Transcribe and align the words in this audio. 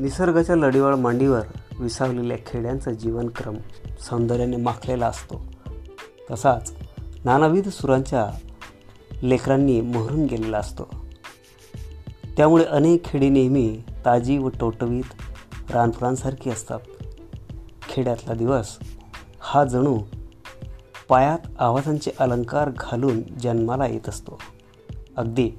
निसर्गाच्या 0.00 0.56
लढीवाळ 0.56 0.94
मांडीवर 0.94 1.40
विसावलेल्या 1.80 2.36
खेड्यांचा 2.46 2.90
जीवनक्रम 2.90 3.56
सौंदर्याने 4.00 4.56
माखलेला 4.56 5.06
असतो. 5.06 5.42
तसाच 6.30 6.72
नानाविध 7.24 7.68
सुरांच्या 7.68 8.30
लेकरांनी 9.22 9.80
मोहरून 9.80 10.24
गेलेला 10.24 10.58
असतो. 10.58 10.88
त्यामुळे 12.36 12.64
अनेक 12.64 13.04
खेडी 13.04 13.28
नेहमी 13.28 13.82
ताजी 14.04 14.38
व 14.38 14.48
टवटवीत 14.48 15.04
रानफुलांसारखी 15.70 16.50
असतात. 16.50 16.80
खेड्यातला 17.88 18.34
दिवस 18.34 18.78
हा 19.40 19.64
जणू 19.64 19.98
पायात 21.08 21.38
आवाजांचे 21.58 22.10
अलंकार 22.18 22.70
घालून 22.78 23.22
जन्माला 23.22 23.86
येत 23.86 24.08
असतो. 24.08 24.38
अगदी 25.16 25.50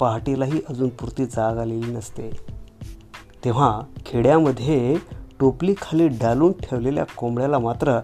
पहाटेलाही 0.00 0.60
अजून 0.68 0.88
पुरती 0.88 1.26
जाग 1.26 1.58
आलेली 1.58 1.90
नसते. 1.90 2.57
तेव्हा 3.44 3.80
खेड्यामध्ये 4.06 4.96
टोपलीखाली 5.40 6.08
डालून 6.08 6.52
ठेवलेल्या 6.52 7.04
कोंबड्याला 7.04 7.58
मात्र 7.58 8.00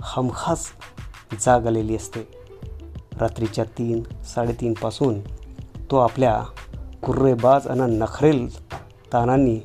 हमखास 0.00 0.66
जाग 1.40 1.66
आलेली 1.66 1.96
असते. 1.96 2.28
रात्रीच्या 3.20 3.64
तीन 3.64 4.22
साडेतीनपासून 4.22 5.20
तो 5.90 5.96
आपल्या 5.96 6.44
कुर्रेबाज 7.02 7.66
आणि 7.66 7.96
नखरेल 7.96 8.68
तानांनी 9.12 9.60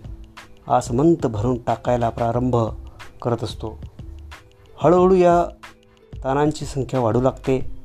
आसमंत 0.67 1.25
भरून 1.25 1.57
टाकायला 1.61 2.09
प्रारंभ 2.09 2.55
करत 3.21 3.43
असतो. 3.43 3.79
हळूहळू 4.77 5.15
या 5.15 5.45
तानांची 6.23 6.65
संख्या 6.65 6.99
वाढू 6.99 7.21
लागते. 7.21 7.83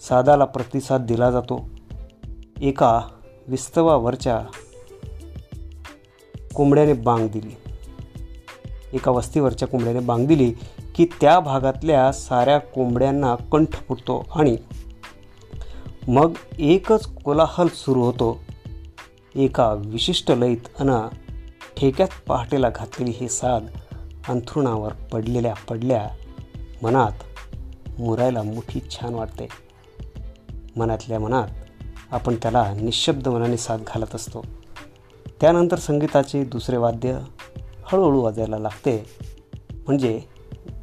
सादाला 0.00 0.44
प्रतिसाद 0.44 1.06
दिला 1.06 1.30
जातो. 1.30 1.68
एका 2.60 3.00
विस्तवावरच्या 3.48 4.40
कोंबड्याने 6.54 6.92
बांग 6.92 7.28
दिली. 7.28 7.56
एका 8.92 9.10
वस्तीवरच्या 9.10 9.68
कोंबड्याने 9.68 10.00
बांग 10.00 10.26
दिली 10.26 10.52
की 10.94 11.06
त्या 11.20 11.40
भागातल्या 11.40 12.12
साऱ्या 12.12 12.58
कोंबड्यांना 12.58 13.34
कंठ 13.34 13.72
फुटतो 13.72 14.26
आणि 14.34 14.56
मग 16.08 16.32
एकच 16.58 17.06
कोलाहल 17.06 17.66
सुरू 17.68 18.02
होतो. 18.02 18.40
एका 19.34 19.72
विशिष्ट 19.72 20.30
लयीत 20.30 20.68
अना 20.78 21.08
ठेक्यात 21.76 22.08
पहाटेला 22.26 22.70
घातलेली 22.70 23.10
ही 23.10 23.28
साद 23.28 23.66
अंथरुणावर 24.28 24.92
पडलेल्या 24.92 25.54
पडल्या 25.68 26.08
मनात 26.82 27.12
मुरायला 28.00 28.42
मोठी 28.42 28.80
छान 28.90 29.14
वाटते. 29.14 29.48
मनातल्या 30.76 31.20
मनात 31.20 31.48
आपण 32.10 32.34
त्याला 32.34 32.74
निशब्द 32.74 33.28
मनाने 33.28 33.56
साथ 33.56 33.78
घालत 33.86 34.14
असतो. 34.14 34.46
त्यानंतर 35.44 35.78
संगीताचे 35.78 36.44
दुसरे 36.44 36.76
वाद्य 36.76 37.18
हळूहळू 37.84 38.20
वाजायला 38.20 38.58
लागते. 38.58 39.06
म्हणजे 39.72 40.20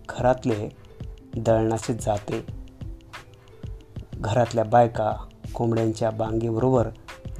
घरातले 0.09 0.69
दळणाचे 1.37 1.93
जाते. 1.93 2.45
घरातल्या 4.13 4.63
बायका 4.63 5.13
कोंबड्यांच्या 5.53 6.09
बांगेबरोबर 6.09 6.87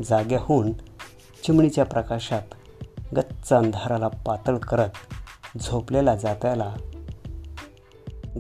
जाग्या 0.06 0.40
होऊन 0.42 0.72
चिमणीच्या 1.44 1.86
प्रकाशात 1.86 2.42
गच्च 3.18 3.54
अंधाराला 3.54 4.08
पातळ 4.08 4.58
करत 4.58 4.90
झोपलेल्या 5.62 6.16
जात्याला 6.16 6.74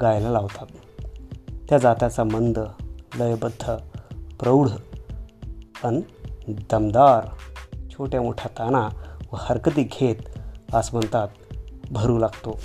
गायला 0.01 0.29
लावतात. 0.29 0.67
त्या 1.69 1.77
जात्याचा 1.77 2.23
मंद 2.23 2.59
लयबद्ध 3.15 3.71
प्रौढ 4.39 4.69
अन 5.83 6.01
दमदार 6.47 7.50
छोट्या 7.91 8.21
मोठ्या 8.21 8.49
ताना 8.59 8.89
व 9.31 9.37
हरकती 9.39 9.83
घेत 9.83 10.75
आसमंतात 10.75 11.27
भरू 11.91 12.17
लागतो. 12.17 12.59